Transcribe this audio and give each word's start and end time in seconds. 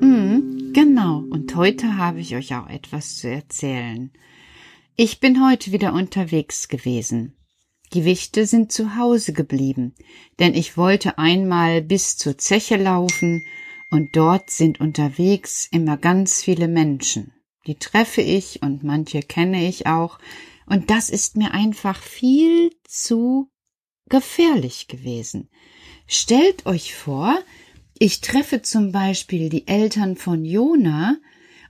Mm, 0.00 0.72
genau, 0.72 1.18
und 1.30 1.54
heute 1.56 1.96
habe 1.96 2.20
ich 2.20 2.36
euch 2.36 2.54
auch 2.54 2.68
etwas 2.68 3.16
zu 3.16 3.28
erzählen. 3.28 4.12
Ich 4.96 5.20
bin 5.20 5.44
heute 5.44 5.72
wieder 5.72 5.92
unterwegs 5.92 6.68
gewesen. 6.68 7.36
Die 7.92 8.04
Wichte 8.04 8.46
sind 8.46 8.72
zu 8.72 8.96
Hause 8.96 9.32
geblieben, 9.32 9.94
denn 10.38 10.54
ich 10.54 10.76
wollte 10.76 11.18
einmal 11.18 11.82
bis 11.82 12.16
zur 12.16 12.38
Zeche 12.38 12.76
laufen, 12.76 13.44
und 13.90 14.16
dort 14.16 14.50
sind 14.50 14.80
unterwegs 14.80 15.68
immer 15.70 15.96
ganz 15.96 16.42
viele 16.42 16.66
Menschen. 16.66 17.32
Die 17.66 17.76
treffe 17.76 18.20
ich 18.20 18.62
und 18.62 18.82
manche 18.82 19.20
kenne 19.20 19.68
ich 19.68 19.86
auch, 19.86 20.18
und 20.66 20.90
das 20.90 21.08
ist 21.10 21.36
mir 21.36 21.52
einfach 21.52 22.02
viel 22.02 22.70
zu 22.84 23.48
gefährlich 24.08 24.88
gewesen. 24.88 25.48
Stellt 26.06 26.66
euch 26.66 26.94
vor, 26.94 27.38
ich 27.98 28.20
treffe 28.20 28.62
zum 28.62 28.92
Beispiel 28.92 29.48
die 29.48 29.66
Eltern 29.66 30.16
von 30.16 30.44
Jona, 30.44 31.16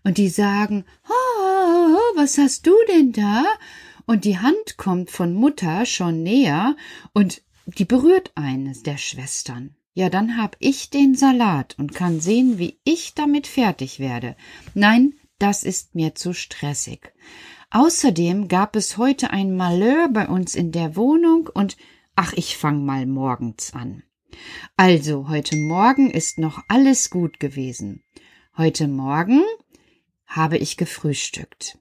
und 0.07 0.19
die 0.19 0.29
sagen, 0.29 0.85
oh, 1.09 1.99
was 2.15 2.39
hast 2.39 2.65
du 2.65 2.73
denn 2.89 3.11
da? 3.11 3.45
Und 4.07 4.25
die 4.25 4.39
Hand 4.39 4.77
kommt 4.77 5.11
von 5.11 5.35
Mutter 5.35 5.85
schon 5.85 6.23
näher 6.23 6.77
und 7.13 7.43
die 7.67 7.85
berührt 7.85 8.31
eines 8.37 8.85
der 8.85 8.99
Schwestern. 8.99 9.75
Ja, 9.95 10.09
dann 10.09 10.41
hab 10.41 10.55
ich 10.61 10.91
den 10.91 11.17
Salat 11.17 11.75
und 11.77 11.93
kann 11.93 12.21
sehen, 12.21 12.57
wie 12.59 12.79
ich 12.85 13.15
damit 13.15 13.49
fertig 13.49 13.99
werde. 13.99 14.37
Nein, 14.75 15.15
das 15.41 15.65
ist 15.65 15.97
mir 15.97 16.15
zu 16.15 16.35
stressig. 16.35 17.13
Außerdem 17.71 18.47
gab 18.47 18.77
es 18.77 18.97
heute 18.97 19.31
ein 19.31 19.57
Malheur 19.57 20.09
bei 20.09 20.29
uns 20.29 20.55
in 20.55 20.71
der 20.71 20.95
Wohnung 20.95 21.51
und 21.53 21.77
ach, 22.15 22.33
ich 22.35 22.57
fang 22.57 22.85
mal 22.85 23.07
morgens 23.07 23.73
an. 23.75 24.05
Also, 24.77 25.29
heute 25.29 25.57
Morgen 25.57 26.11
ist 26.11 26.39
noch 26.39 26.63
alles 26.69 27.11
gut 27.11 27.41
gewesen. 27.41 28.03
Heute 28.57 28.89
Morgen 28.89 29.43
habe 30.27 30.59
ich 30.59 30.77
gefrühstückt. 30.77 31.79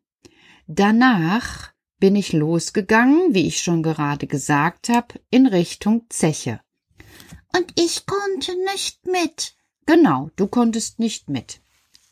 Danach 0.68 1.72
bin 2.00 2.16
ich 2.16 2.34
losgegangen, 2.34 3.34
wie 3.34 3.48
ich 3.48 3.62
schon 3.62 3.84
gerade 3.84 4.28
gesagt 4.28 4.90
habe, 4.90 5.20
in 5.30 5.48
Richtung 5.48 6.06
Zeche. 6.10 6.60
Und 7.56 7.72
ich 7.80 8.06
konnte 8.06 8.54
nicht 8.74 9.06
mit. 9.06 9.56
Genau, 9.86 10.30
du 10.36 10.48
konntest 10.48 11.00
nicht 11.00 11.30
mit. 11.30 11.62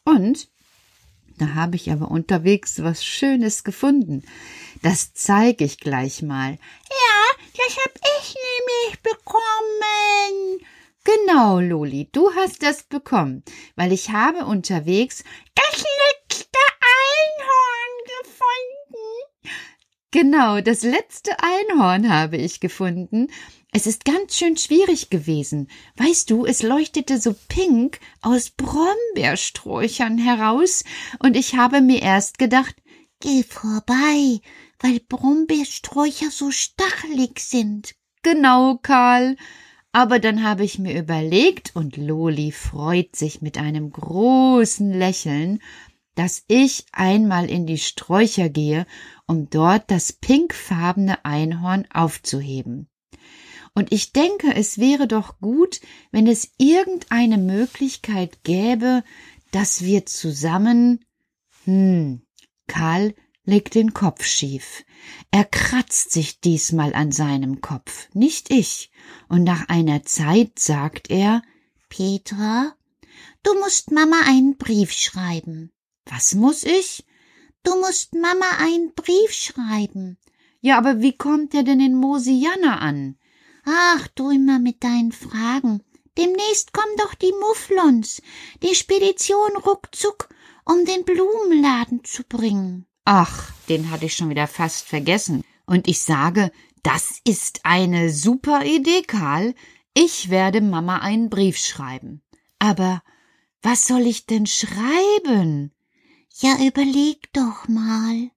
Und 0.05 0.49
da 1.37 1.55
habe 1.55 1.75
ich 1.75 1.91
aber 1.91 2.11
unterwegs 2.11 2.83
was 2.83 3.03
Schönes 3.03 3.63
gefunden. 3.63 4.23
Das 4.81 5.13
zeige 5.13 5.65
ich 5.65 5.79
gleich 5.79 6.21
mal. 6.21 6.51
Ja, 6.51 7.43
das 7.57 7.77
hab 7.77 7.95
ich 8.19 8.35
nämlich 8.35 9.01
bekommen. 9.01 9.22
Genau, 11.25 11.59
Loli, 11.59 12.09
du 12.11 12.33
hast 12.35 12.63
das 12.63 12.83
bekommen, 12.83 13.43
weil 13.75 13.93
ich 13.93 14.09
habe 14.09 14.45
unterwegs 14.45 15.23
das 15.55 15.81
letzte 15.81 16.59
Einhorn 16.81 18.23
gefunden. 18.23 19.55
Genau, 20.11 20.61
das 20.61 20.83
letzte 20.83 21.31
Einhorn 21.39 22.11
habe 22.11 22.37
ich 22.37 22.59
gefunden. 22.59 23.27
Es 23.71 23.87
ist 23.87 24.05
ganz 24.05 24.35
schön 24.35 24.57
schwierig 24.57 25.09
gewesen. 25.09 25.69
Weißt 25.95 26.29
du, 26.29 26.45
es 26.45 26.61
leuchtete 26.61 27.19
so 27.19 27.35
pink 27.47 27.99
aus 28.21 28.49
Brombeersträuchern 28.49 30.17
heraus, 30.17 30.83
und 31.19 31.37
ich 31.37 31.55
habe 31.55 31.81
mir 31.81 32.01
erst 32.01 32.37
gedacht, 32.37 32.75
Geh 33.21 33.43
vorbei, 33.43 34.41
weil 34.79 34.99
Brombeersträucher 34.99 36.31
so 36.31 36.51
stachelig 36.51 37.39
sind. 37.39 37.95
Genau, 38.23 38.77
Karl. 38.81 39.37
Aber 39.95 40.17
dann 40.17 40.43
habe 40.43 40.63
ich 40.63 40.79
mir 40.79 40.99
überlegt, 40.99 41.75
und 41.75 41.97
Loli 41.97 42.51
freut 42.51 43.15
sich 43.15 43.43
mit 43.43 43.59
einem 43.59 43.91
großen 43.91 44.91
Lächeln, 44.91 45.61
dass 46.15 46.43
ich 46.47 46.85
einmal 46.91 47.47
in 47.47 47.67
die 47.67 47.77
Sträucher 47.77 48.49
gehe, 48.49 48.87
um 49.27 49.51
dort 49.51 49.91
das 49.91 50.11
pinkfarbene 50.11 51.23
Einhorn 51.25 51.87
aufzuheben. 51.93 52.89
Und 53.75 53.91
ich 53.91 54.13
denke, 54.13 54.55
es 54.55 54.79
wäre 54.79 55.07
doch 55.07 55.39
gut, 55.39 55.79
wenn 56.11 56.25
es 56.25 56.51
irgendeine 56.57 57.37
Möglichkeit 57.37 58.43
gäbe, 58.43 59.03
dass 59.51 59.83
wir 59.83 60.07
zusammen. 60.07 61.05
Hm, 61.65 62.23
Karl 62.67 63.13
legt 63.45 63.75
den 63.75 63.93
Kopf 63.93 64.23
schief. 64.23 64.85
Er 65.31 65.45
kratzt 65.45 66.11
sich 66.11 66.39
diesmal 66.39 66.93
an 66.93 67.11
seinem 67.11 67.61
Kopf, 67.61 68.09
nicht 68.13 68.51
ich. 68.51 68.91
Und 69.27 69.43
nach 69.43 69.67
einer 69.69 70.03
Zeit 70.03 70.59
sagt 70.59 71.09
er 71.09 71.41
Petra, 71.89 72.75
du 73.43 73.53
musst 73.59 73.91
Mama 73.91 74.21
einen 74.25 74.57
Brief 74.57 74.91
schreiben. 74.91 75.71
Was 76.05 76.35
muss 76.35 76.63
ich? 76.63 77.05
Du 77.63 77.79
musst 77.79 78.13
Mama 78.13 78.45
einen 78.59 78.93
Brief 78.93 79.31
schreiben. 79.31 80.17
Ja, 80.61 80.77
aber 80.77 81.01
wie 81.01 81.17
kommt 81.17 81.53
er 81.53 81.63
denn 81.63 81.79
in 81.79 81.95
Mosianna 81.95 82.79
an? 82.79 83.17
Ach, 83.65 84.07
du 84.15 84.29
immer 84.29 84.59
mit 84.59 84.83
deinen 84.83 85.11
Fragen. 85.11 85.83
Demnächst 86.17 86.73
kommen 86.73 86.95
doch 86.97 87.15
die 87.15 87.33
Mufflons, 87.39 88.21
die 88.61 88.75
Spedition 88.75 89.57
ruckzuck, 89.65 90.29
um 90.63 90.85
den 90.85 91.05
Blumenladen 91.05 92.03
zu 92.03 92.23
bringen. 92.23 92.85
Ach, 93.05 93.51
den 93.69 93.91
hatte 93.91 94.05
ich 94.05 94.15
schon 94.15 94.29
wieder 94.29 94.47
fast 94.47 94.87
vergessen. 94.87 95.43
Und 95.65 95.87
ich 95.87 96.01
sage, 96.01 96.51
das 96.83 97.19
ist 97.25 97.61
eine 97.63 98.09
super 98.09 98.65
Idee, 98.65 99.01
Karl. 99.01 99.55
Ich 99.93 100.29
werde 100.29 100.61
Mama 100.61 100.97
einen 100.99 101.29
Brief 101.29 101.57
schreiben. 101.57 102.21
Aber 102.59 103.01
was 103.61 103.87
soll 103.87 104.01
ich 104.01 104.25
denn 104.25 104.45
schreiben? 104.45 105.71
Ja, 106.39 106.57
überleg 106.65 107.31
doch 107.33 107.67
mal. 107.67 108.31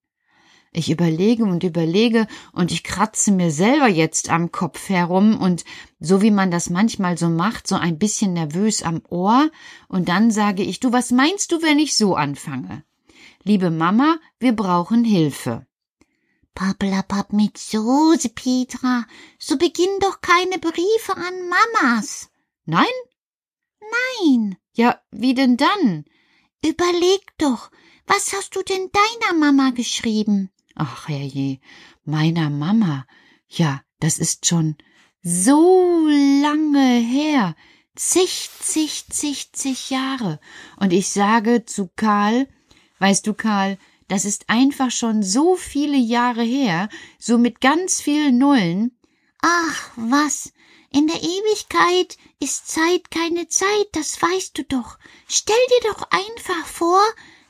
Ich 0.73 0.91
überlege 0.91 1.45
und 1.45 1.65
überlege 1.65 2.27
und 2.53 2.71
ich 2.71 2.85
kratze 2.85 3.33
mir 3.33 3.51
selber 3.51 3.89
jetzt 3.89 4.29
am 4.29 4.53
Kopf 4.53 4.91
herum 4.91 5.41
und 5.41 5.65
so 6.01 6.21
wie 6.21 6.31
man 6.31 6.51
das 6.51 6.69
manchmal 6.69 7.17
so 7.17 7.31
macht, 7.31 7.67
so 7.67 7.77
ein 7.77 7.99
bisschen 7.99 8.35
nervös 8.35 8.83
am 8.83 9.01
Ohr 9.09 9.51
und 9.89 10.11
dann 10.11 10.31
sage 10.31 10.63
ich, 10.63 10.79
du, 10.79 10.93
was 10.93 11.13
meinst 11.13 11.51
du, 11.53 11.63
wenn 11.63 11.79
ich 11.79 11.97
so 11.97 12.15
anfange? 12.15 12.85
Liebe 13.48 13.70
Mama, 13.70 14.19
wir 14.40 14.56
brauchen 14.56 15.04
Hilfe. 15.04 15.69
Pappelapapp 16.56 17.32
mit 17.32 17.56
Soße, 17.56 18.31
Petra. 18.31 19.06
So 19.38 19.56
beginnen 19.56 20.00
doch 20.00 20.20
keine 20.20 20.58
Briefe 20.58 21.16
an 21.16 21.34
Mamas. 21.48 22.28
Nein? 22.64 22.96
Nein. 23.78 24.56
Ja, 24.72 25.00
wie 25.12 25.34
denn 25.34 25.56
dann? 25.56 26.06
Überleg 26.64 27.20
doch, 27.38 27.70
was 28.08 28.32
hast 28.32 28.56
du 28.56 28.64
denn 28.64 28.90
deiner 28.90 29.38
Mama 29.38 29.70
geschrieben? 29.70 30.50
Ach 30.75 31.06
herrje, 31.06 31.60
meiner 32.02 32.50
Mama. 32.50 33.06
Ja, 33.46 33.81
das 34.00 34.19
ist 34.19 34.46
schon 34.46 34.75
so 35.22 36.08
lange 36.43 36.98
her. 36.98 37.54
Zig, 37.94 38.50
zig, 38.58 39.88
Jahre. 39.90 40.40
Und 40.81 40.93
ich 40.93 41.10
sage 41.10 41.64
zu 41.64 41.88
Karl, 41.94 42.48
weißt 42.98 43.26
du, 43.26 43.34
Karl, 43.34 43.78
das 44.08 44.25
ist 44.25 44.48
einfach 44.48 44.90
schon 44.90 45.22
so 45.22 45.56
viele 45.56 45.96
Jahre 45.96 46.43
her, 46.43 46.88
so 47.19 47.38
mit 47.38 47.60
ganz 47.60 48.00
vielen 48.00 48.38
Nullen. 48.38 48.96
Ach, 49.43 49.90
was? 49.96 50.52
In 50.93 51.08
der 51.08 51.20
Ewigkeit 51.22 52.16
ist 52.40 52.69
Zeit 52.69 53.10
keine 53.10 53.48
Zeit, 53.48 53.88
das 53.93 54.20
weißt 54.20 54.56
du 54.56 54.64
doch. 54.64 54.98
Stell 55.28 55.56
dir 55.69 55.90
doch 55.90 56.10
einfach 56.10 56.66
vor, 56.66 57.00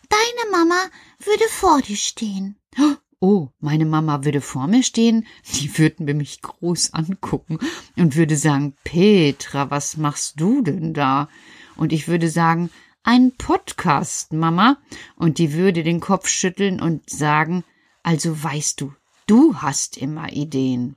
deine 0.09 0.51
Mama 0.51 0.89
würde 1.21 1.45
vor 1.49 1.83
dir 1.83 1.97
stehen. 1.97 2.57
Oh, 3.21 3.49
meine 3.61 3.87
Mama 3.87 4.25
würde 4.25 4.41
vor 4.41 4.67
mir 4.67 4.83
stehen, 4.83 5.27
die 5.55 5.79
würde 5.79 6.13
mich 6.15 6.43
groß 6.43 6.93
angucken 6.93 7.59
und 7.97 8.17
würde 8.17 8.37
sagen, 8.37 8.77
Petra, 8.85 9.71
was 9.71 9.97
machst 9.97 10.41
du 10.41 10.63
denn 10.63 10.93
da? 10.93 11.29
Und 11.77 11.93
ich 11.93 12.09
würde 12.09 12.29
sagen, 12.29 12.71
ein 13.07 13.33
Podcast, 13.37 14.33
Mama, 14.33 14.79
und 15.15 15.39
die 15.39 15.53
würde 15.53 15.85
den 15.85 16.01
Kopf 16.01 16.27
schütteln 16.29 16.81
und 16.81 17.09
sagen, 17.09 17.63
also 18.03 18.43
weißt 18.43 18.81
du, 18.81 18.93
du 19.29 19.63
hast 19.63 19.97
immer 19.97 20.33
Ideen. 20.33 20.97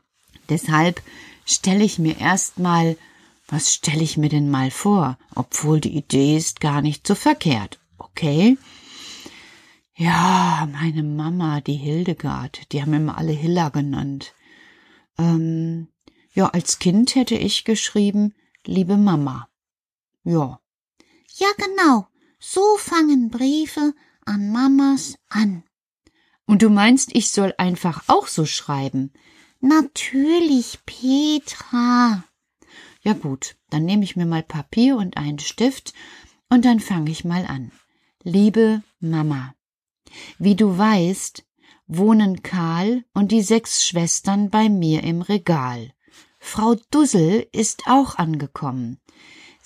Deshalb 0.49 1.03
stelle 1.45 1.83
ich 1.83 1.99
mir 1.99 2.19
erstmal, 2.19 2.97
was 3.47 3.75
stelle 3.75 4.03
ich 4.03 4.17
mir 4.17 4.29
denn 4.29 4.49
mal 4.49 4.71
vor, 4.71 5.19
obwohl 5.35 5.79
die 5.79 5.95
Idee 5.95 6.35
ist 6.35 6.59
gar 6.59 6.81
nicht 6.81 7.05
so 7.05 7.13
verkehrt, 7.13 7.79
okay? 7.99 8.57
Ja, 9.95 10.67
meine 10.71 11.03
Mama, 11.03 11.61
die 11.61 11.75
Hildegard, 11.75 12.71
die 12.71 12.81
haben 12.81 12.93
immer 12.93 13.19
alle 13.19 13.33
Hilla 13.33 13.69
genannt. 13.69 14.33
Ähm, 15.19 15.89
ja, 16.33 16.47
als 16.47 16.79
Kind 16.79 17.13
hätte 17.13 17.35
ich 17.35 17.65
geschrieben, 17.65 18.33
liebe 18.65 18.97
Mama. 18.97 19.47
Ja, 20.23 20.59
ja, 21.39 21.47
genau. 21.57 22.07
So 22.39 22.77
fangen 22.77 23.29
Briefe 23.29 23.93
an 24.25 24.51
Mamas 24.51 25.15
an. 25.29 25.63
Und 26.45 26.61
du 26.61 26.69
meinst, 26.69 27.15
ich 27.15 27.31
soll 27.31 27.53
einfach 27.57 28.03
auch 28.07 28.27
so 28.27 28.45
schreiben? 28.45 29.11
Natürlich, 29.59 30.79
Petra. 30.85 32.23
Ja 33.01 33.13
gut, 33.13 33.55
dann 33.69 33.85
nehme 33.85 34.03
ich 34.03 34.15
mir 34.15 34.25
mal 34.25 34.43
Papier 34.43 34.97
und 34.97 35.17
einen 35.17 35.39
Stift 35.39 35.93
und 36.49 36.65
dann 36.65 36.79
fange 36.79 37.11
ich 37.11 37.23
mal 37.23 37.45
an. 37.45 37.71
Liebe 38.23 38.83
Mama, 38.99 39.53
wie 40.37 40.55
du 40.55 40.77
weißt, 40.77 41.45
wohnen 41.87 42.43
Karl 42.43 43.03
und 43.13 43.31
die 43.31 43.41
sechs 43.41 43.85
Schwestern 43.85 44.49
bei 44.49 44.69
mir 44.69 45.03
im 45.03 45.21
Regal. 45.21 45.93
Frau 46.39 46.75
Dussel 46.91 47.47
ist 47.51 47.83
auch 47.87 48.15
angekommen. 48.15 48.99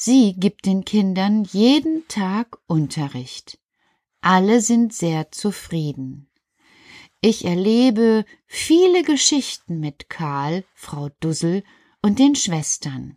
Sie 0.05 0.33
gibt 0.33 0.65
den 0.65 0.83
Kindern 0.83 1.45
jeden 1.45 2.05
Tag 2.09 2.57
Unterricht. 2.67 3.57
Alle 4.19 4.59
sind 4.59 4.91
sehr 4.91 5.31
zufrieden. 5.31 6.29
Ich 7.21 7.45
erlebe 7.45 8.25
viele 8.45 9.03
Geschichten 9.03 9.79
mit 9.79 10.09
Karl, 10.09 10.65
Frau 10.75 11.07
Dussel 11.21 11.63
und 12.01 12.19
den 12.19 12.35
Schwestern. 12.35 13.15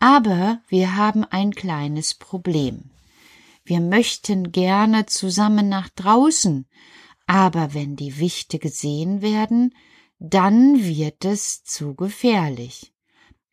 Aber 0.00 0.60
wir 0.66 0.96
haben 0.96 1.22
ein 1.22 1.54
kleines 1.54 2.14
Problem. 2.14 2.90
Wir 3.64 3.78
möchten 3.78 4.50
gerne 4.50 5.06
zusammen 5.06 5.68
nach 5.68 5.90
draußen, 5.90 6.66
aber 7.28 7.72
wenn 7.72 7.94
die 7.94 8.18
Wichte 8.18 8.58
gesehen 8.58 9.22
werden, 9.22 9.76
dann 10.18 10.82
wird 10.82 11.24
es 11.24 11.62
zu 11.62 11.94
gefährlich. 11.94 12.92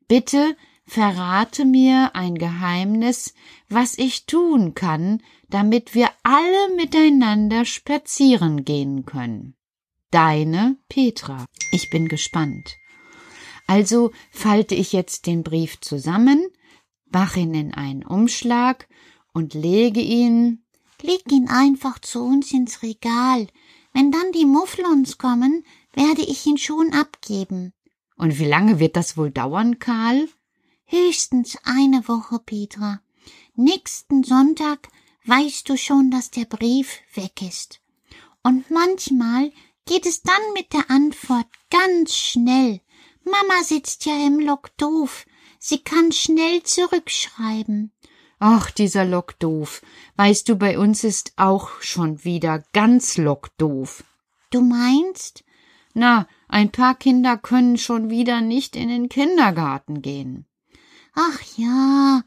Bitte 0.07 0.57
verrate 0.87 1.65
mir 1.65 2.15
ein 2.15 2.35
Geheimnis, 2.35 3.33
was 3.69 3.97
ich 3.97 4.25
tun 4.25 4.73
kann, 4.73 5.21
damit 5.49 5.93
wir 5.93 6.09
alle 6.23 6.75
miteinander 6.75 7.65
spazieren 7.65 8.63
gehen 8.63 9.05
können. 9.05 9.55
Deine 10.09 10.77
Petra. 10.87 11.45
Ich 11.71 11.89
bin 11.89 12.07
gespannt. 12.07 12.77
Also 13.67 14.11
falte 14.31 14.73
ich 14.73 14.93
jetzt 14.93 15.27
den 15.27 15.43
Brief 15.43 15.81
zusammen, 15.81 16.47
mache 17.11 17.41
ihn 17.41 17.53
in 17.53 17.73
einen 17.73 18.05
Umschlag 18.05 18.87
und 19.33 19.53
lege 19.53 19.99
ihn. 19.99 20.63
Leg 21.01 21.29
ihn 21.31 21.49
einfach 21.49 21.99
zu 21.99 22.23
uns 22.23 22.51
ins 22.53 22.81
Regal. 22.81 23.47
Wenn 23.93 24.11
dann 24.11 24.31
die 24.31 24.45
Mufflons 24.45 25.17
kommen, 25.17 25.63
werde 25.93 26.21
ich 26.21 26.45
ihn 26.45 26.57
schon 26.57 26.93
abgeben. 26.93 27.73
Und 28.15 28.39
wie 28.39 28.45
lange 28.45 28.79
wird 28.79 28.95
das 28.95 29.17
wohl 29.17 29.29
dauern, 29.29 29.79
Karl? 29.79 30.27
Höchstens 30.89 31.57
eine 31.65 32.07
Woche, 32.07 32.39
Petra. 32.39 33.01
Nächsten 33.55 34.23
Sonntag 34.23 34.87
weißt 35.25 35.67
du 35.67 35.75
schon, 35.77 36.11
dass 36.11 36.31
der 36.31 36.45
Brief 36.45 37.01
weg 37.13 37.41
ist. 37.41 37.81
Und 38.41 38.71
manchmal 38.71 39.51
geht 39.85 40.05
es 40.05 40.21
dann 40.21 40.41
mit 40.53 40.71
der 40.71 40.89
Antwort 40.89 41.47
ganz 41.69 42.15
schnell. 42.15 42.79
Mama 43.25 43.63
sitzt 43.63 44.05
ja 44.05 44.25
im 44.25 44.39
Lok 44.39 44.77
doof. 44.77 45.25
Sie 45.59 45.79
kann 45.79 46.13
schnell 46.13 46.63
zurückschreiben. 46.63 47.91
Ach, 48.39 48.71
dieser 48.71 49.03
Lok 49.03 49.37
doof. 49.39 49.81
Weißt 50.15 50.47
du, 50.47 50.55
bei 50.55 50.79
uns 50.79 51.03
ist 51.03 51.33
auch 51.35 51.81
schon 51.81 52.23
wieder 52.23 52.63
ganz 52.71 53.17
Lok 53.17 53.49
doof. 53.57 54.05
Du 54.51 54.61
meinst? 54.61 55.43
Na, 55.93 56.29
ein 56.47 56.71
paar 56.71 56.95
Kinder 56.95 57.37
können 57.37 57.77
schon 57.77 58.09
wieder 58.09 58.39
nicht 58.39 58.77
in 58.77 58.87
den 58.87 59.09
Kindergarten 59.09 60.01
gehen. 60.01 60.46
Ach 61.19 61.41
ja, 61.55 62.21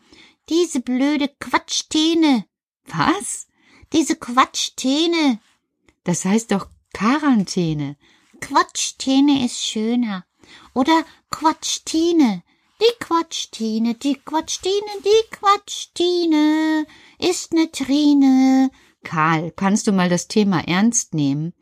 diese 0.49 0.81
blöde 0.81 1.29
Quatschtäne. 1.39 2.45
Was? 2.87 3.47
Diese 3.93 4.17
Quatschtäne. 4.17 5.39
Das 6.03 6.25
heißt 6.25 6.51
doch 6.51 6.69
Quarantäne. 6.93 7.97
Quatschtäne 8.41 9.45
ist 9.45 9.65
schöner. 9.65 10.27
Oder 10.75 11.05
Quatschtine. 11.31 12.43
Die 12.81 12.99
Quatschtine, 12.99 13.95
die 13.95 14.15
Quatschtine, 14.15 14.91
die 15.05 15.31
Quatschtine 15.31 16.85
ist 17.21 17.53
ne 17.53 17.71
Trine. 17.71 18.73
Karl, 19.05 19.53
kannst 19.53 19.87
du 19.87 19.93
mal 19.93 20.09
das 20.09 20.27
Thema 20.27 20.67
ernst 20.67 21.15
nehmen? 21.15 21.53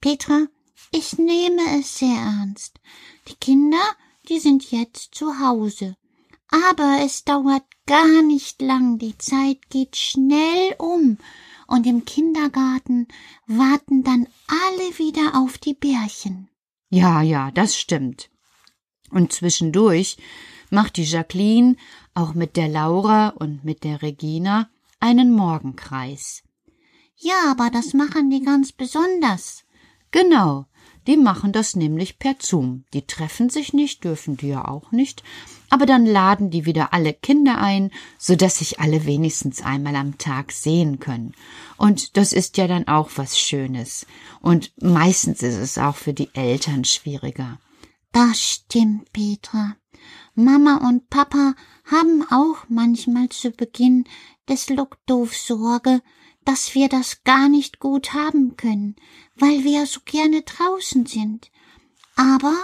Petra, 0.00 0.46
ich 0.92 1.18
nehme 1.18 1.80
es 1.80 1.98
sehr 1.98 2.16
ernst. 2.16 2.78
Die 3.26 3.34
Kinder, 3.34 3.84
die 4.28 4.38
sind 4.38 4.70
jetzt 4.70 5.16
zu 5.16 5.40
Hause. 5.40 5.96
Aber 6.70 6.98
es 7.04 7.24
dauert 7.24 7.64
gar 7.86 8.22
nicht 8.22 8.62
lang, 8.62 8.98
die 8.98 9.16
Zeit 9.18 9.68
geht 9.68 9.96
schnell 9.96 10.74
um, 10.78 11.18
und 11.66 11.86
im 11.86 12.04
Kindergarten 12.04 13.08
warten 13.46 14.04
dann 14.04 14.26
alle 14.46 14.98
wieder 14.98 15.38
auf 15.38 15.58
die 15.58 15.74
Bärchen. 15.74 16.48
Ja, 16.88 17.20
ja, 17.20 17.50
das 17.50 17.76
stimmt. 17.76 18.30
Und 19.10 19.32
zwischendurch 19.32 20.16
macht 20.70 20.96
die 20.96 21.04
Jacqueline 21.04 21.76
auch 22.14 22.34
mit 22.34 22.56
der 22.56 22.68
Laura 22.68 23.28
und 23.30 23.64
mit 23.64 23.84
der 23.84 24.02
Regina 24.02 24.70
einen 25.00 25.32
Morgenkreis. 25.32 26.42
Ja, 27.16 27.50
aber 27.50 27.70
das 27.70 27.94
machen 27.94 28.30
die 28.30 28.42
ganz 28.42 28.72
besonders. 28.72 29.64
Genau, 30.10 30.66
die 31.06 31.16
machen 31.16 31.52
das 31.52 31.76
nämlich 31.76 32.18
per 32.18 32.36
Zoom. 32.40 32.84
Die 32.92 33.06
treffen 33.06 33.48
sich 33.48 33.72
nicht, 33.72 34.04
dürfen 34.04 34.36
die 34.36 34.48
ja 34.48 34.66
auch 34.66 34.90
nicht. 34.92 35.22
Aber 35.68 35.86
dann 35.86 36.06
laden 36.06 36.50
die 36.50 36.64
wieder 36.64 36.92
alle 36.92 37.12
Kinder 37.12 37.58
ein, 37.58 37.90
so 38.18 38.36
dass 38.36 38.58
sich 38.58 38.80
alle 38.80 39.04
wenigstens 39.04 39.62
einmal 39.62 39.96
am 39.96 40.18
Tag 40.18 40.52
sehen 40.52 40.98
können. 40.98 41.32
Und 41.76 42.16
das 42.16 42.32
ist 42.32 42.56
ja 42.56 42.66
dann 42.66 42.88
auch 42.88 43.10
was 43.16 43.38
Schönes. 43.38 44.06
Und 44.40 44.72
meistens 44.80 45.42
ist 45.42 45.56
es 45.56 45.78
auch 45.78 45.96
für 45.96 46.12
die 46.12 46.34
Eltern 46.34 46.84
schwieriger. 46.84 47.58
Das 48.12 48.40
stimmt, 48.40 49.12
Petra. 49.12 49.76
Mama 50.34 50.88
und 50.88 51.08
Papa 51.10 51.54
haben 51.84 52.24
auch 52.30 52.68
manchmal 52.68 53.28
zu 53.28 53.50
Beginn 53.50 54.04
des 54.48 54.68
Lockdoof 54.68 55.34
Sorge, 55.34 56.00
dass 56.46 56.74
wir 56.74 56.88
das 56.88 57.22
gar 57.24 57.50
nicht 57.50 57.80
gut 57.80 58.14
haben 58.14 58.56
können, 58.56 58.96
weil 59.34 59.64
wir 59.64 59.84
so 59.84 60.00
gerne 60.04 60.42
draußen 60.42 61.04
sind. 61.04 61.50
Aber 62.14 62.54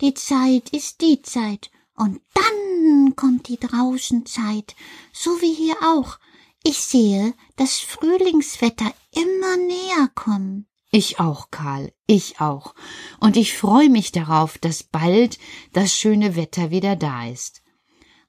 die 0.00 0.14
Zeit 0.14 0.70
ist 0.70 1.00
die 1.00 1.22
Zeit, 1.22 1.70
und 2.00 2.22
dann 2.32 3.14
kommt 3.14 3.48
die 3.48 3.58
Draußenzeit, 3.58 4.74
so 5.12 5.42
wie 5.42 5.52
hier 5.52 5.76
auch. 5.82 6.18
Ich 6.62 6.78
sehe 6.80 7.34
das 7.56 7.78
Frühlingswetter 7.78 8.90
immer 9.12 9.56
näher 9.58 10.08
kommen. 10.14 10.66
Ich 10.90 11.20
auch, 11.20 11.50
Karl, 11.50 11.92
ich 12.06 12.40
auch. 12.40 12.74
Und 13.20 13.36
ich 13.36 13.56
freue 13.56 13.90
mich 13.90 14.12
darauf, 14.12 14.56
dass 14.56 14.82
bald 14.82 15.38
das 15.72 15.94
schöne 15.94 16.36
Wetter 16.36 16.70
wieder 16.70 16.96
da 16.96 17.26
ist. 17.28 17.62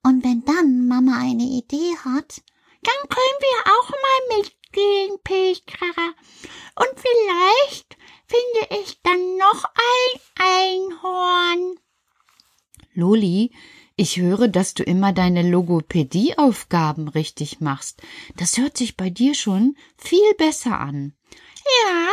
Und 0.04 0.24
wenn 0.24 0.44
dann 0.44 0.88
Mama 0.88 1.18
eine 1.20 1.44
Idee 1.44 1.96
hat, 2.04 2.42
dann 2.84 3.10
können 3.10 3.40
wir 3.40 3.72
auch 3.72 3.90
mal 3.90 4.44
mitgehen, 4.72 5.18
Petra. 5.24 6.14
Und 6.76 6.90
vielleicht 6.96 7.98
finde 8.28 8.82
ich 8.82 9.02
dann 9.04 9.38
noch 9.38 9.66
ein 9.66 10.20
Einhorn. 10.46 11.80
Loli, 12.94 13.52
ich 13.96 14.18
höre, 14.18 14.48
dass 14.48 14.74
du 14.74 14.84
immer 14.84 15.14
deine 15.14 15.50
Logopädieaufgaben 15.50 17.08
richtig 17.08 17.60
machst. 17.60 18.02
Das 18.38 18.58
hört 18.58 18.78
sich 18.78 18.98
bei 18.98 19.10
dir 19.10 19.36
schon 19.36 19.76
viel 19.98 20.34
besser 20.38 20.80
an. 20.80 21.14
Ja, 21.86 22.08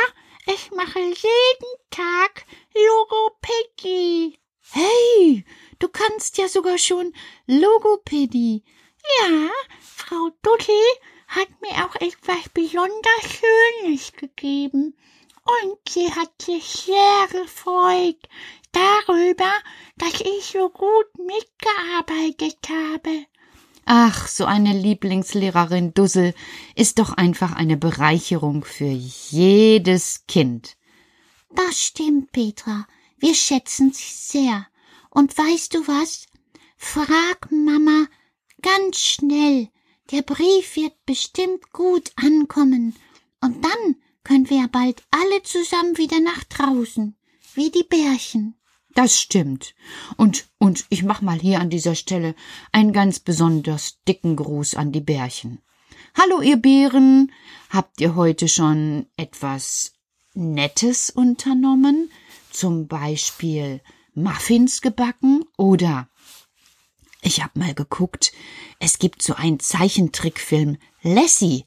ich 0.52 0.70
mache 0.72 0.98
jeden 0.98 1.74
Tag 1.90 2.46
Logopädie. 2.74 4.38
Hey, 4.70 5.44
du 5.78 5.88
kannst 5.88 6.36
ja 6.38 6.48
sogar 6.48 6.78
schon 6.78 7.14
Logopädie. 7.46 8.64
Ja, 9.20 9.48
Frau 9.80 10.30
Dutti 10.42 10.72
hat 11.28 11.48
mir 11.60 11.84
auch 11.84 11.94
etwas 11.96 12.48
besonders 12.52 13.22
Schönes 13.22 14.12
gegeben. 14.12 14.94
Und 15.44 15.78
sie 15.88 16.12
hat 16.12 16.42
sich 16.42 16.64
sehr 16.64 17.28
gefreut 17.30 18.18
darüber, 18.72 19.52
dass 19.96 20.20
ich 20.20 20.44
so 20.52 20.68
gut 20.68 21.06
mitgearbeitet 21.16 22.58
habe. 22.68 23.26
Ach, 23.84 24.28
so 24.28 24.44
eine 24.44 24.74
Lieblingslehrerin 24.74 25.94
Dussel 25.94 26.34
ist 26.74 26.98
doch 26.98 27.14
einfach 27.14 27.52
eine 27.52 27.78
Bereicherung 27.78 28.64
für 28.64 28.84
jedes 28.84 30.26
Kind. 30.26 30.76
Das 31.54 31.80
stimmt, 31.82 32.32
Petra. 32.32 32.86
Wir 33.16 33.34
schätzen 33.34 33.92
sie 33.92 34.12
sehr. 34.12 34.66
Und 35.08 35.36
weißt 35.36 35.74
du 35.74 35.88
was? 35.88 36.26
Frag 36.76 37.50
Mama 37.50 38.06
ganz 38.60 38.98
schnell. 38.98 39.68
Der 40.10 40.22
Brief 40.22 40.76
wird 40.76 40.94
bestimmt 41.04 41.70
gut 41.72 42.12
ankommen. 42.16 42.94
Und 43.42 43.62
dann 43.62 43.96
können 44.24 44.48
wir 44.48 44.66
bald 44.68 45.02
alle 45.10 45.42
zusammen 45.42 45.98
wieder 45.98 46.18
nach 46.20 46.44
draußen, 46.44 47.14
wie 47.54 47.70
die 47.70 47.82
Bärchen. 47.82 48.54
Das 48.94 49.20
stimmt. 49.20 49.74
Und, 50.16 50.48
und 50.58 50.86
ich 50.88 51.02
mach 51.02 51.20
mal 51.20 51.38
hier 51.38 51.60
an 51.60 51.68
dieser 51.68 51.94
Stelle 51.94 52.34
einen 52.72 52.94
ganz 52.94 53.20
besonders 53.20 53.98
dicken 54.08 54.34
Gruß 54.36 54.74
an 54.76 54.92
die 54.92 55.02
Bärchen. 55.02 55.60
Hallo, 56.16 56.40
ihr 56.40 56.56
Bären. 56.56 57.30
Habt 57.68 58.00
ihr 58.00 58.14
heute 58.14 58.48
schon 58.48 59.06
etwas 59.16 59.92
Nettes 60.32 61.10
unternommen? 61.10 62.10
Zum 62.50 62.88
Beispiel 62.88 63.82
Muffins 64.14 64.80
gebacken 64.80 65.44
oder 65.58 66.08
ich 67.22 67.42
hab 67.42 67.56
mal 67.56 67.74
geguckt, 67.74 68.32
es 68.78 68.98
gibt 68.98 69.22
so 69.22 69.34
einen 69.34 69.60
Zeichentrickfilm 69.60 70.76
Lassie 71.02 71.64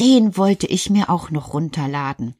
den 0.00 0.36
wollte 0.36 0.66
ich 0.66 0.90
mir 0.90 1.08
auch 1.08 1.30
noch 1.30 1.54
runterladen. 1.54 2.34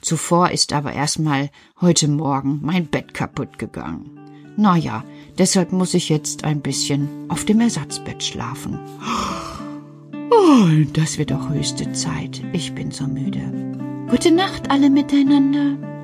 Zuvor 0.00 0.50
ist 0.50 0.72
aber 0.72 0.92
erstmal 0.92 1.50
heute 1.80 2.08
Morgen 2.08 2.60
mein 2.62 2.86
Bett 2.86 3.14
kaputt 3.14 3.58
gegangen. 3.58 4.20
Naja, 4.56 5.04
deshalb 5.38 5.72
muss 5.72 5.94
ich 5.94 6.08
jetzt 6.08 6.44
ein 6.44 6.60
bisschen 6.60 7.08
auf 7.28 7.44
dem 7.44 7.60
Ersatzbett 7.60 8.22
schlafen. 8.22 8.78
Oh, 10.30 10.66
das 10.92 11.16
wird 11.16 11.32
auch 11.32 11.48
höchste 11.48 11.92
Zeit. 11.92 12.42
Ich 12.52 12.74
bin 12.74 12.90
so 12.90 13.06
müde. 13.06 14.06
Gute 14.10 14.30
Nacht 14.30 14.70
alle 14.70 14.90
miteinander. 14.90 15.97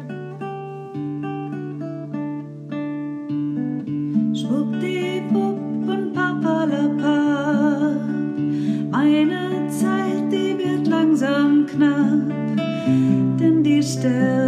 Denn 14.04 14.43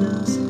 windows. 0.00 0.49